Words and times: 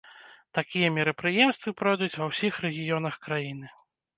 Такія 0.57 0.87
мерапрыемствы 0.95 1.75
пройдуць 1.81 2.11
ва 2.19 2.25
ўсіх 2.33 2.53
рэгіёнах 2.67 3.21
краіны. 3.29 3.67